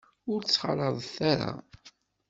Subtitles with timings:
[0.31, 1.51] Ur t-ttxalaḍet ara.